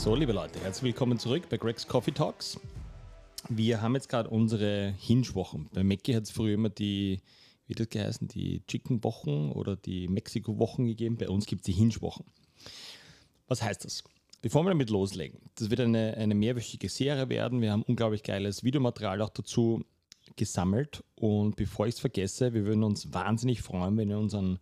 [0.00, 2.58] So, liebe Leute, herzlich willkommen zurück bei Greg's Coffee Talks.
[3.50, 5.68] Wir haben jetzt gerade unsere Hinge-Wochen.
[5.74, 7.20] Bei Mackie hat es früher immer die,
[7.66, 11.18] wie das geheißen, die Chicken-Wochen oder die Mexiko-Wochen gegeben.
[11.18, 12.24] Bei uns gibt es die Hinge-Wochen.
[13.46, 14.02] Was heißt das?
[14.40, 17.60] Bevor wir damit loslegen, das wird eine, eine mehrwöchige Serie werden.
[17.60, 19.84] Wir haben unglaublich geiles Videomaterial auch dazu
[20.34, 21.04] gesammelt.
[21.14, 24.60] Und bevor ich es vergesse, wir würden uns wahnsinnig freuen, wenn ihr unseren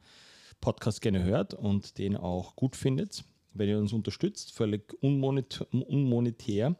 [0.60, 3.22] Podcast gerne hört und den auch gut findet
[3.58, 5.66] wenn ihr uns unterstützt, völlig unmonetär.
[5.72, 6.76] unmonetär.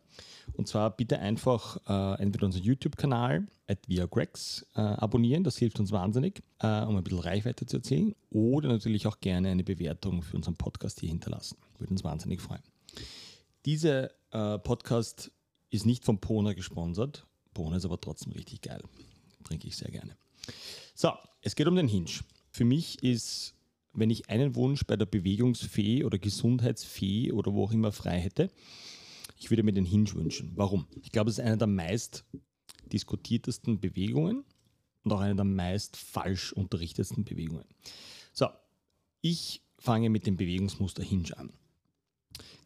[0.54, 5.92] Und zwar bitte einfach äh, entweder unseren YouTube-Kanal at ViaGrex äh, abonnieren, das hilft uns
[5.92, 8.14] wahnsinnig, äh, um ein bisschen Reichweite zu erzielen.
[8.30, 11.58] Oder natürlich auch gerne eine Bewertung für unseren Podcast hier hinterlassen.
[11.78, 12.62] Würde uns wahnsinnig freuen.
[13.66, 15.30] Dieser äh, Podcast
[15.70, 17.26] ist nicht von Pona gesponsert.
[17.52, 18.82] Pona ist aber trotzdem richtig geil.
[19.44, 20.16] Trinke ich sehr gerne.
[20.94, 22.10] So, es geht um den Hinge.
[22.50, 23.54] Für mich ist
[23.98, 28.50] wenn ich einen Wunsch bei der Bewegungsfee oder Gesundheitsfee oder wo auch immer frei hätte,
[29.38, 30.52] ich würde mir den Hinge wünschen.
[30.56, 30.86] Warum?
[31.02, 32.24] Ich glaube, es ist eine der meist
[32.92, 34.44] diskutiertesten Bewegungen
[35.04, 37.64] und auch eine der meist falsch unterrichtetsten Bewegungen.
[38.32, 38.48] So,
[39.20, 41.52] ich fange mit dem Bewegungsmuster Hinge an.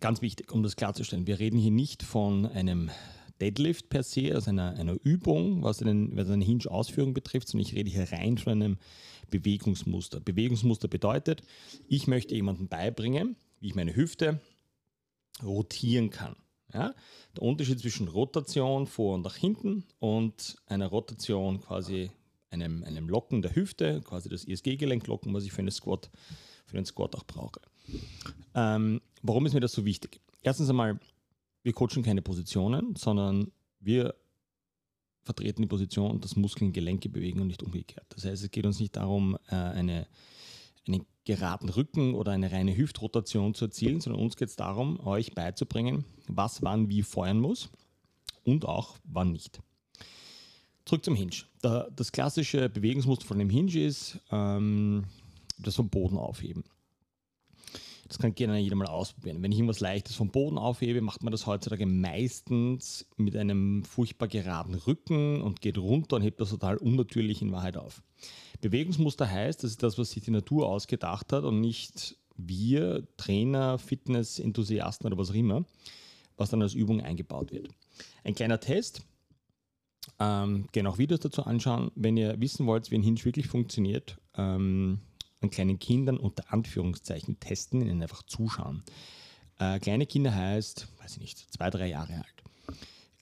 [0.00, 2.91] Ganz wichtig, um das klarzustellen, wir reden hier nicht von einem
[3.43, 7.75] Deadlift per se, also einer, einer Übung, was, einen, was eine Hinge-Ausführung betrifft, sondern ich
[7.75, 8.79] rede hier rein von einem
[9.31, 10.21] Bewegungsmuster.
[10.21, 11.43] Bewegungsmuster bedeutet,
[11.89, 14.41] ich möchte jemandem beibringen, wie ich meine Hüfte
[15.43, 16.37] rotieren kann.
[16.73, 16.95] Ja?
[17.37, 22.13] Der Unterschied zwischen Rotation vor und nach hinten und einer Rotation quasi
[22.51, 26.11] einem, einem Locken der Hüfte, quasi das ISG-Gelenk locken, was ich für, eine Squat,
[26.67, 27.61] für einen Squat auch brauche.
[28.55, 30.20] Ähm, warum ist mir das so wichtig?
[30.43, 31.01] Erstens einmal,
[31.62, 34.14] wir coachen keine Positionen, sondern wir
[35.22, 38.06] vertreten die Position, dass Muskeln Gelenke bewegen und nicht umgekehrt.
[38.10, 40.08] Das heißt, es geht uns nicht darum, äh, eine,
[40.86, 45.33] einen geraden Rücken oder eine reine Hüftrotation zu erzielen, sondern uns geht es darum, euch
[45.34, 47.70] beizubringen, was wann wie feuern muss
[48.42, 49.61] und auch wann nicht.
[50.84, 51.30] Zurück zum Hinge.
[51.61, 55.05] das klassische Bewegungsmuster von dem Hinge ist ähm,
[55.58, 56.64] das vom Boden aufheben.
[58.12, 59.42] Das kann gerne jeder mal ausprobieren.
[59.42, 64.28] Wenn ich irgendwas Leichtes vom Boden aufhebe, macht man das heutzutage meistens mit einem furchtbar
[64.28, 68.02] geraden Rücken und geht runter und hebt das total unnatürlich in Wahrheit auf.
[68.61, 73.78] Bewegungsmuster heißt, das ist das, was sich die Natur ausgedacht hat und nicht wir, Trainer,
[73.78, 75.64] Fitness-Enthusiasten oder was auch immer,
[76.36, 77.70] was dann als Übung eingebaut wird.
[78.24, 79.06] Ein kleiner Test.
[80.18, 81.90] Ähm, gerne auch Videos dazu anschauen.
[81.95, 85.01] Wenn ihr wissen wollt, wie ein Hinge wirklich funktioniert, ähm,
[85.42, 88.83] an kleinen Kindern unter Anführungszeichen testen, ihnen einfach zuschauen.
[89.58, 92.42] Äh, kleine Kinder heißt, weiß ich nicht, zwei, drei Jahre alt.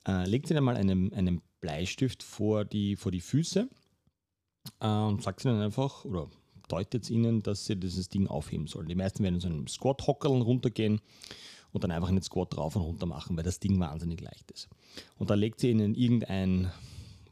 [0.07, 3.69] Äh, legt ihnen mal einen, einen Bleistift vor die, vor die Füße
[4.79, 6.29] äh, und sagt ihnen einfach, oder
[6.67, 8.87] deutet ihnen, dass sie dieses Ding aufheben sollen.
[8.87, 11.01] Die meisten werden in so einem Squat-Hockerl runtergehen
[11.71, 14.69] und dann einfach einen Squat drauf und runter machen, weil das Ding wahnsinnig leicht ist.
[15.17, 16.71] Und da legt sie ihnen irgendein,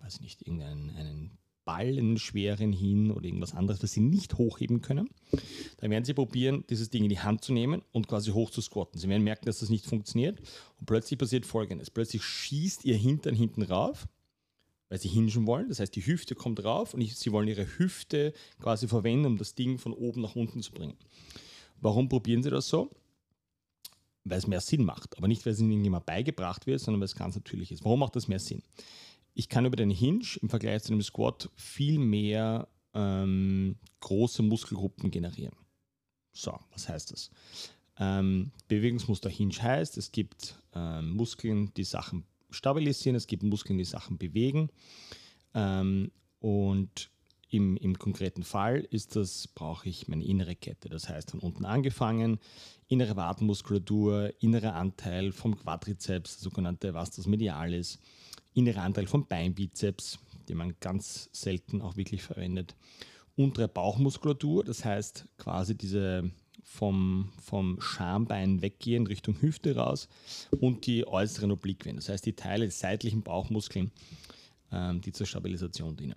[0.01, 1.37] weiß ich nicht, irgendeinen
[1.69, 5.07] Ballen schweren hin oder irgendwas anderes, was sie nicht hochheben können.
[5.77, 8.59] Dann werden sie probieren, dieses Ding in die Hand zu nehmen und quasi hoch zu
[8.59, 8.97] squatten.
[8.97, 10.39] Sie werden merken, dass das nicht funktioniert
[10.79, 11.91] und plötzlich passiert Folgendes.
[11.91, 14.07] Plötzlich schießt ihr Hintern hinten rauf,
[14.89, 15.69] weil sie hingen wollen.
[15.69, 19.53] Das heißt, die Hüfte kommt rauf und sie wollen ihre Hüfte quasi verwenden, um das
[19.53, 20.97] Ding von oben nach unten zu bringen.
[21.81, 22.89] Warum probieren sie das so?
[24.23, 27.05] Weil es mehr Sinn macht, aber nicht, weil es ihnen irgendjemand beigebracht wird, sondern weil
[27.05, 27.85] es ganz natürlich ist.
[27.85, 28.63] Warum macht das mehr Sinn?
[29.33, 35.11] Ich kann über den Hinge im Vergleich zu einem Squat viel mehr ähm, große Muskelgruppen
[35.11, 35.55] generieren.
[36.33, 37.31] So, was heißt das?
[37.97, 43.85] Ähm, Bewegungsmuster Hinge heißt, es gibt ähm, Muskeln, die Sachen stabilisieren, es gibt Muskeln, die
[43.85, 44.69] Sachen bewegen.
[45.53, 47.11] Ähm, und
[47.49, 50.87] im, im konkreten Fall ist das, brauche ich meine innere Kette.
[50.89, 52.39] Das heißt, von unten angefangen,
[52.87, 57.99] innere Wadenmuskulatur, innerer Anteil vom Quadrizeps, sogenannte Vastus medialis,
[58.53, 62.75] innere Anteil vom Beinbizeps, den man ganz selten auch wirklich verwendet.
[63.35, 66.31] Untere Bauchmuskulatur, das heißt quasi diese
[66.63, 70.07] vom, vom Schambein weggehen Richtung Hüfte raus
[70.59, 73.91] und die äußeren Obliquien, das heißt die Teile des seitlichen Bauchmuskeln,
[74.71, 76.15] ähm, die zur Stabilisation dienen.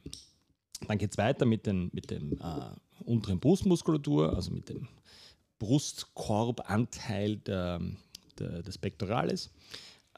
[0.87, 4.89] Dann geht es weiter mit, den, mit dem äh, unteren Brustmuskulatur, also mit dem
[5.59, 7.81] Brustkorbanteil der,
[8.39, 9.51] der, des Pectoralis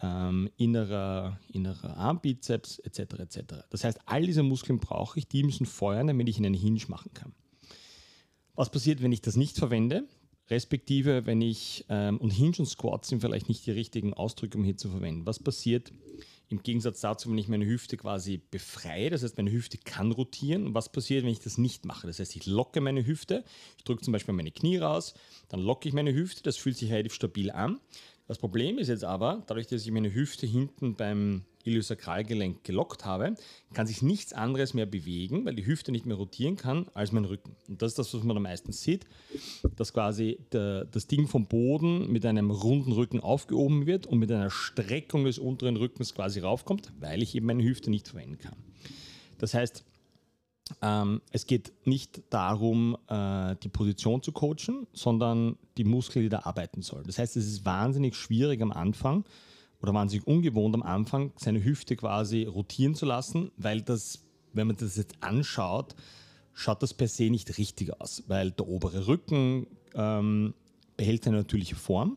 [0.03, 2.99] ähm, innerer, innerer Armbizeps etc.
[3.21, 3.39] etc.
[3.71, 7.13] Das heißt, all diese Muskeln brauche ich, die müssen feuern, damit ich einen Hinge machen
[7.15, 7.33] kann.
[8.55, 10.07] Was passiert, wenn ich das nicht verwende?
[10.49, 14.65] Respektive, wenn ich, ähm, und Hinge und Squats sind vielleicht nicht die richtigen Ausdrücke, um
[14.65, 15.25] hier zu verwenden.
[15.25, 15.91] Was passiert
[16.51, 19.09] im Gegensatz dazu, wenn ich meine Hüfte quasi befreie?
[19.09, 20.67] Das heißt, meine Hüfte kann rotieren.
[20.67, 22.07] Und was passiert, wenn ich das nicht mache?
[22.07, 23.43] Das heißt, ich locke meine Hüfte,
[23.79, 25.15] ich drücke zum Beispiel meine Knie raus,
[25.49, 27.81] dann locke ich meine Hüfte, das fühlt sich relativ stabil an.
[28.27, 33.35] Das Problem ist jetzt aber, dadurch, dass ich meine Hüfte hinten beim Iliosakralgelenk gelockt habe,
[33.73, 37.25] kann sich nichts anderes mehr bewegen, weil die Hüfte nicht mehr rotieren kann, als mein
[37.25, 37.57] Rücken.
[37.69, 39.07] Und das ist das, was man am meisten sieht,
[39.77, 44.31] dass quasi der, das Ding vom Boden mit einem runden Rücken aufgehoben wird und mit
[44.31, 48.57] einer Streckung des unteren Rückens quasi raufkommt, weil ich eben meine Hüfte nicht verwenden kann.
[49.39, 49.85] Das heißt,
[50.81, 56.41] ähm, es geht nicht darum, äh, die Position zu coachen, sondern die Muskeln, die da
[56.45, 57.05] arbeiten sollen.
[57.05, 59.25] Das heißt, es ist wahnsinnig schwierig am Anfang
[59.83, 64.77] oder wahnsinnig ungewohnt am Anfang, seine Hüfte quasi rotieren zu lassen, weil das, wenn man
[64.77, 65.95] das jetzt anschaut,
[66.55, 70.55] schaut das per se nicht richtig aus, weil der obere Rücken ähm,
[70.97, 72.17] behält seine natürliche Form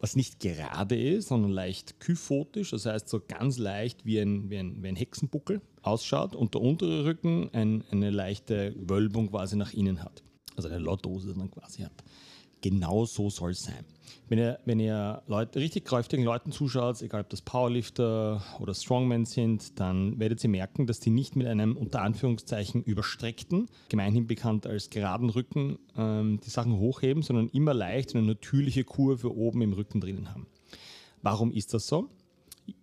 [0.00, 4.58] was nicht gerade ist, sondern leicht kyphotisch, das heißt so ganz leicht wie ein, wie
[4.58, 9.72] ein, wie ein Hexenbuckel ausschaut und der untere Rücken ein, eine leichte Wölbung quasi nach
[9.72, 10.22] innen hat.
[10.56, 11.92] Also eine Lordose dann quasi hat.
[12.60, 13.84] Genau so soll es sein.
[14.28, 19.24] Wenn ihr, wenn ihr Leute, richtig kräftigen Leuten zuschaut, egal ob das Powerlifter oder Strongmen
[19.26, 24.66] sind, dann werdet ihr merken, dass die nicht mit einem unter Anführungszeichen überstreckten, gemeinhin bekannt
[24.66, 29.72] als geraden Rücken, ähm, die Sachen hochheben, sondern immer leicht eine natürliche Kurve oben im
[29.72, 30.46] Rücken drinnen haben.
[31.22, 32.08] Warum ist das so?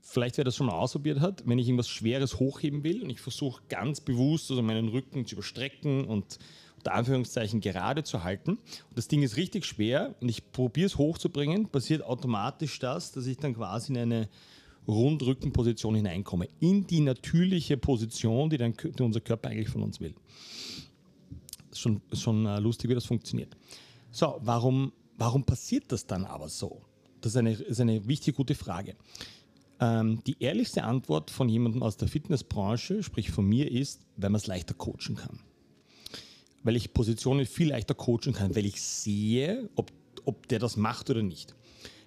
[0.01, 3.19] Vielleicht wer das schon mal ausprobiert hat, wenn ich irgendwas Schweres hochheben will und ich
[3.19, 6.39] versuche ganz bewusst also meinen Rücken zu überstrecken und
[6.77, 8.51] unter Anführungszeichen gerade zu halten.
[8.51, 13.25] Und das Ding ist richtig schwer und ich probiere es hochzubringen, passiert automatisch das, dass
[13.25, 14.29] ich dann quasi in eine
[14.87, 16.47] Rundrückenposition hineinkomme.
[16.59, 20.13] In die natürliche Position, die, dann, die unser Körper eigentlich von uns will.
[21.73, 23.57] Schon, schon uh, lustig, wie das funktioniert.
[24.11, 26.81] So, warum, warum passiert das dann aber so?
[27.21, 28.95] Das ist eine, ist eine wichtige, gute Frage.
[29.79, 34.39] Ähm, die ehrlichste Antwort von jemandem aus der Fitnessbranche, sprich von mir, ist, weil man
[34.39, 35.39] es leichter coachen kann
[36.65, 39.91] weil ich Positionen viel leichter coachen kann, weil ich sehe, ob,
[40.25, 41.55] ob der das macht oder nicht.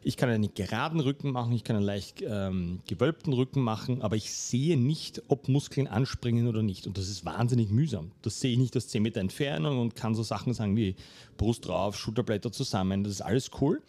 [0.03, 4.17] Ich kann einen geraden Rücken machen, ich kann einen leicht ähm, gewölbten Rücken machen, aber
[4.17, 6.87] ich sehe nicht, ob Muskeln anspringen oder nicht.
[6.87, 8.11] Und das ist wahnsinnig mühsam.
[8.23, 10.97] Das sehe ich nicht aus 10 Meter Entfernung und kann so Sachen sagen wie
[11.37, 13.05] Brust drauf, Schulterblätter zusammen.
[13.05, 13.81] Das ist alles cool.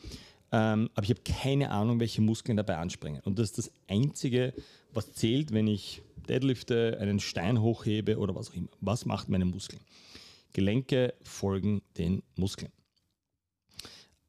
[0.51, 3.21] Ähm, aber ich habe keine Ahnung, welche Muskeln dabei anspringen.
[3.23, 4.53] Und das ist das Einzige,
[4.93, 8.69] was zählt, wenn ich Deadlifte, einen Stein hochhebe oder was auch immer.
[8.81, 9.81] Was macht meine Muskeln?
[10.53, 12.71] Gelenke folgen den Muskeln.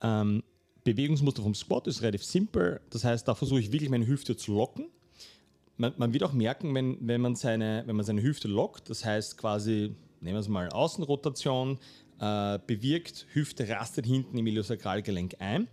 [0.03, 0.43] Ähm,
[0.85, 2.81] Bewegungsmuster vom Squat ist relativ simpel.
[2.91, 4.87] Das heißt, da versuche ich wirklich meine Hüfte zu locken.
[5.77, 9.05] Man, man, wird auch merken, wenn, wenn, man seine, wenn man seine Hüfte lockt, das
[9.05, 11.79] heißt quasi, nehmen wir es mal Außenrotation,
[12.19, 15.69] äh, bewirkt, Hüfte rastet hinten im Iliosakralgelenk ein,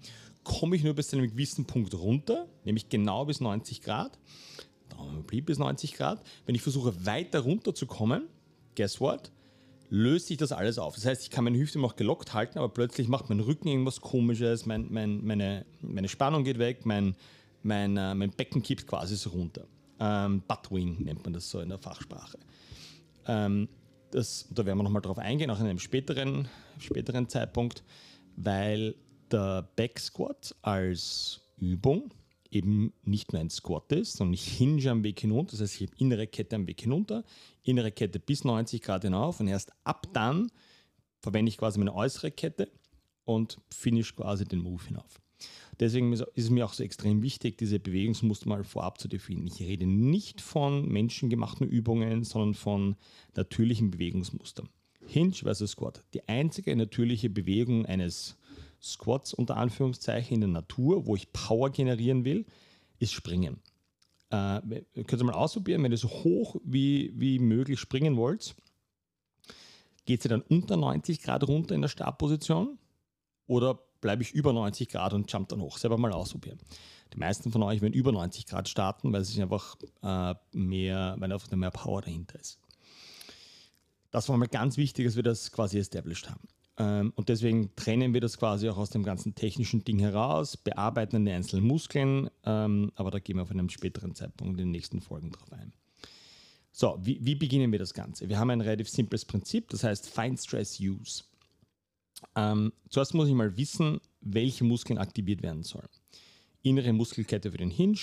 [0.47, 4.17] komme ich nur bis zu einem gewissen Punkt runter, nämlich genau bis 90 Grad.
[4.89, 6.23] Daumen blieb bis 90 Grad.
[6.45, 8.27] Wenn ich versuche weiter runter zu kommen,
[8.75, 9.31] guess what?
[9.89, 10.95] löst sich das alles auf.
[10.95, 14.01] Das heißt, ich kann meine Hüfte noch gelockt halten, aber plötzlich macht mein Rücken irgendwas
[14.01, 17.15] Komisches, mein, mein, meine, meine Spannung geht weg, mein,
[17.63, 19.65] mein, äh, mein Becken kippt quasi so runter.
[19.99, 22.37] Ähm, Buttwing nennt man das so in der Fachsprache.
[23.27, 23.69] Ähm,
[24.11, 26.47] das, da werden wir nochmal drauf eingehen, auch in einem späteren,
[26.79, 27.83] späteren Zeitpunkt,
[28.35, 28.95] weil
[29.31, 32.11] der Back Squat als Übung
[32.51, 35.51] eben nicht nur ein Squat ist, sondern ich hinge am Weg hinunter.
[35.51, 37.23] Das heißt, ich habe innere Kette am Weg hinunter,
[37.63, 40.51] innere Kette bis 90 Grad hinauf und erst ab dann
[41.19, 42.69] verwende ich quasi meine äußere Kette
[43.25, 45.19] und finish quasi den Move hinauf.
[45.79, 49.47] Deswegen ist es mir auch so extrem wichtig, diese Bewegungsmuster mal vorab zu definieren.
[49.47, 52.95] Ich rede nicht von menschengemachten Übungen, sondern von
[53.35, 54.69] natürlichen Bewegungsmustern.
[55.05, 56.03] Hinge versus Squat.
[56.13, 58.37] Die einzige natürliche Bewegung eines
[58.81, 62.45] Squats unter Anführungszeichen in der Natur, wo ich Power generieren will,
[62.99, 63.61] ist Springen.
[64.29, 64.61] Äh,
[65.05, 68.55] könnt ihr mal ausprobieren, wenn ihr so hoch wie, wie möglich springen wollt,
[70.05, 72.77] geht sie dann unter 90 Grad runter in der Startposition
[73.45, 75.77] oder bleibe ich über 90 Grad und jump dann hoch?
[75.77, 76.59] Selber mal ausprobieren.
[77.13, 81.31] Die meisten von euch werden über 90 Grad starten, weil es einfach äh, mehr, weil
[81.31, 82.59] einfach mehr Power dahinter ist.
[84.11, 86.47] Das war mal ganz wichtig, dass wir das quasi established haben.
[86.77, 91.25] Ähm, und deswegen trennen wir das quasi auch aus dem ganzen technischen Ding heraus, bearbeiten
[91.25, 95.01] die einzelnen Muskeln, ähm, aber da gehen wir auf einem späteren Zeitpunkt in den nächsten
[95.01, 95.73] Folgen drauf ein.
[96.71, 98.29] So, wie, wie beginnen wir das Ganze?
[98.29, 101.23] Wir haben ein relativ simples Prinzip, das heißt Fine Stress Use.
[102.35, 105.89] Ähm, zuerst muss ich mal wissen, welche Muskeln aktiviert werden sollen.
[106.61, 107.97] Innere Muskelkette für den Hinge,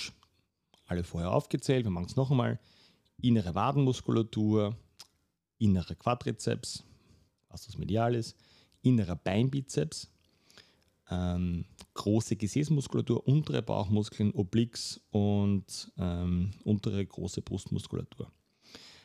[0.87, 2.59] alle vorher aufgezählt, wir machen es noch einmal.
[3.21, 4.75] Innere Wadenmuskulatur,
[5.57, 6.83] innere Quadrizeps,
[7.47, 8.35] was das medial ist,
[8.85, 10.11] innerer Beinbizeps,
[11.09, 18.31] ähm, große Gesäßmuskulatur, untere Bauchmuskeln, Obliques und ähm, untere große Brustmuskulatur.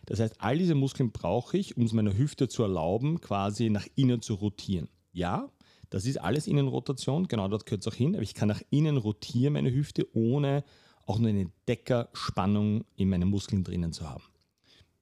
[0.07, 3.87] Das heißt, all diese Muskeln brauche ich, um es meiner Hüfte zu erlauben, quasi nach
[3.97, 4.89] innen zu rotieren.
[5.13, 5.51] Ja,
[5.91, 8.97] Das ist alles Innenrotation, genau dort gehört es auch hin, aber ich kann nach innen
[8.97, 10.63] rotieren meine Hüfte, ohne
[11.05, 14.23] auch nur eine Deckerspannung in meinen Muskeln drinnen zu haben.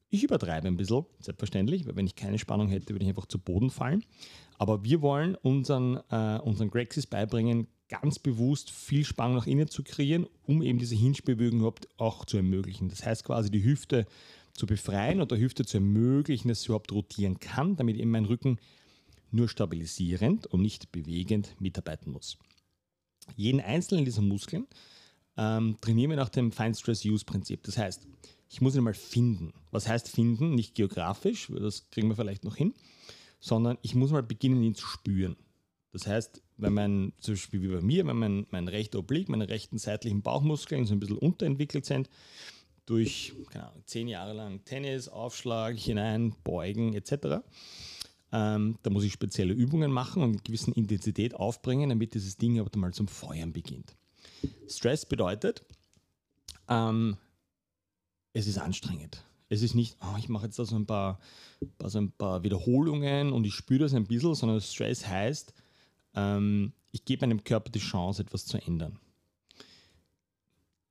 [0.09, 3.39] Ich übertreibe ein bisschen, selbstverständlich, weil wenn ich keine Spannung hätte, würde ich einfach zu
[3.39, 4.03] Boden fallen.
[4.59, 9.83] Aber wir wollen unseren, äh, unseren Grexis beibringen, ganz bewusst viel Spannung nach innen zu
[9.83, 12.89] kreieren, um eben diese Hinge-Bewegung überhaupt auch zu ermöglichen.
[12.89, 14.07] Das heißt quasi die Hüfte
[14.53, 18.27] zu befreien und der Hüfte zu ermöglichen, dass sie überhaupt rotieren kann, damit eben mein
[18.27, 18.59] Rücken
[19.31, 22.39] nur stabilisierend und nicht bewegend mitarbeiten muss.
[23.37, 24.67] Jeden einzelnen dieser Muskeln
[25.37, 27.63] ähm, trainieren wir nach dem Fine Stress Use Prinzip.
[27.63, 28.07] Das heißt,
[28.51, 29.53] ich muss ihn mal finden.
[29.71, 30.55] Was heißt finden?
[30.55, 32.75] Nicht geografisch, das kriegen wir vielleicht noch hin,
[33.41, 35.37] sondern ich muss mal beginnen, ihn zu spüren.
[35.93, 39.49] Das heißt, wenn man, zum Beispiel wie bei mir, wenn mein, mein rechter Oblique, meine
[39.49, 42.11] rechten seitlichen Bauchmuskeln so ein bisschen unterentwickelt sind,
[42.85, 47.43] durch Ahnung, zehn Jahre lang Tennis, Aufschlag, hinein, Beugen etc.,
[48.31, 52.61] ähm, da muss ich spezielle Übungen machen und eine gewisse Intensität aufbringen, damit dieses Ding
[52.61, 53.97] aber mal zum Feuern beginnt.
[54.69, 55.65] Stress bedeutet,
[56.69, 57.17] ähm,
[58.35, 59.25] es ist anstrengend.
[59.49, 61.19] Es ist nicht, oh, ich mache jetzt da so ein paar,
[61.85, 65.55] so ein paar Wiederholungen und ich spüre das ein bisschen, sondern Stress heißt,
[66.15, 68.99] ähm, ich gebe meinem Körper die Chance, etwas zu ändern.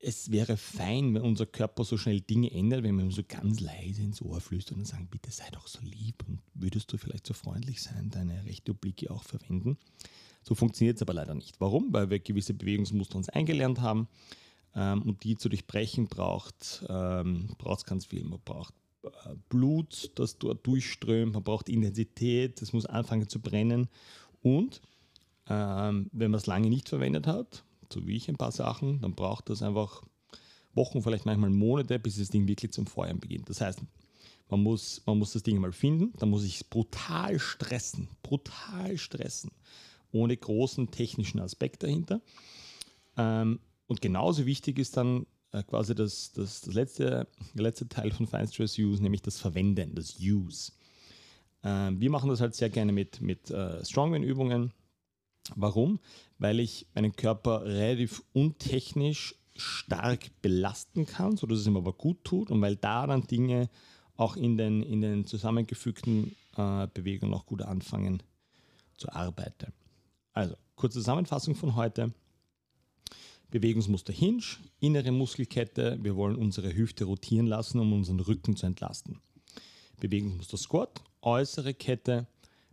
[0.00, 3.58] Es wäre fein, wenn unser Körper so schnell Dinge ändert, wenn wir ihm so ganz
[3.58, 7.26] leise ins Ohr flüstern und sagen, bitte sei doch so lieb und würdest du vielleicht
[7.26, 9.76] so freundlich sein, deine rechte Oblique auch verwenden.
[10.44, 11.60] So funktioniert es aber leider nicht.
[11.60, 11.92] Warum?
[11.92, 14.08] Weil wir gewisse Bewegungsmuster uns eingelernt haben
[14.78, 18.24] ähm, und die zu durchbrechen braucht ähm, es ganz viel.
[18.24, 23.88] Man braucht äh, Blut, das dort durchströmt, man braucht Intensität, das muss anfangen zu brennen
[24.40, 24.80] und
[25.48, 29.14] ähm, wenn man es lange nicht verwendet hat, so wie ich ein paar Sachen, dann
[29.14, 30.02] braucht das einfach
[30.74, 33.48] Wochen, vielleicht manchmal Monate, bis das Ding wirklich zum Feuern beginnt.
[33.48, 33.80] Das heißt,
[34.48, 38.96] man muss, man muss das Ding mal finden, dann muss ich es brutal stressen, brutal
[38.96, 39.50] stressen,
[40.12, 42.20] ohne großen technischen Aspekt dahinter.
[43.16, 43.58] Ähm,
[43.88, 48.28] und genauso wichtig ist dann äh, quasi das, das, das letzte, der letzte Teil von
[48.28, 50.70] Fine Stress Use, nämlich das Verwenden, das Use.
[51.64, 54.72] Ähm, wir machen das halt sehr gerne mit, mit äh, Strongman-Übungen
[55.56, 55.98] Warum?
[56.38, 62.50] Weil ich meinen Körper relativ untechnisch stark belasten kann, sodass es ihm aber gut tut
[62.50, 63.68] und weil da dann Dinge
[64.16, 68.22] auch in den, in den zusammengefügten äh, Bewegungen auch gut anfangen
[68.96, 69.72] zu arbeiten.
[70.32, 72.12] Also, kurze Zusammenfassung von heute.
[73.50, 74.42] Bewegungsmuster Hinge,
[74.80, 75.98] innere Muskelkette.
[76.02, 79.20] Wir wollen unsere Hüfte rotieren lassen, um unseren Rücken zu entlasten.
[80.00, 82.26] Bewegungsmuster Squat, äußere Kette.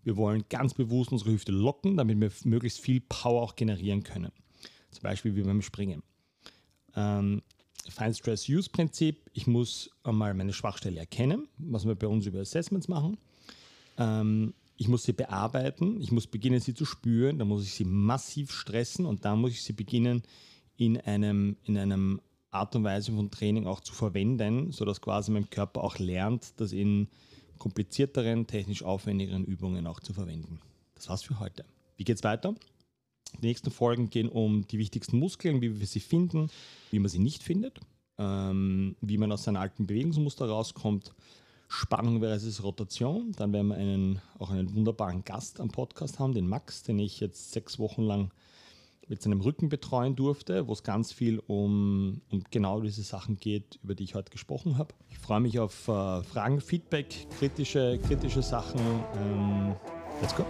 [0.03, 4.31] Wir wollen ganz bewusst unsere Hüfte locken, damit wir möglichst viel Power auch generieren können.
[4.91, 6.03] Zum Beispiel wie beim Springen.
[6.95, 7.41] Ähm,
[7.89, 9.29] Fine Stress Use Prinzip.
[9.33, 13.17] Ich muss einmal meine Schwachstelle erkennen, was wir bei uns über Assessments machen.
[13.97, 17.85] Ähm, ich muss sie bearbeiten, ich muss beginnen, sie zu spüren, dann muss ich sie
[17.85, 20.23] massiv stressen und dann muss ich sie beginnen,
[20.77, 25.49] in einem, in einem Art und Weise von Training auch zu verwenden, sodass quasi mein
[25.49, 27.09] Körper auch lernt, das in
[27.57, 30.59] komplizierteren, technisch aufwendigeren Übungen auch zu verwenden.
[30.95, 31.65] Das war's für heute.
[31.97, 32.55] Wie geht's weiter?
[33.41, 36.49] Die nächsten Folgen gehen um die wichtigsten Muskeln, wie wir sie finden,
[36.91, 37.79] wie man sie nicht findet,
[38.17, 41.13] ähm, wie man aus seinem alten Bewegungsmuster rauskommt,
[41.67, 43.33] Spannung versus Rotation.
[43.33, 47.19] Dann werden wir einen, auch einen wunderbaren Gast am Podcast haben, den Max, den ich
[47.19, 48.31] jetzt sechs Wochen lang
[49.07, 53.79] mit seinem Rücken betreuen durfte, wo es ganz viel um, um genau diese Sachen geht,
[53.83, 54.93] über die ich heute gesprochen habe.
[55.09, 58.79] Ich freue mich auf äh, Fragen, Feedback, kritische, kritische Sachen.
[58.79, 59.75] Ähm,
[60.21, 60.45] let's go!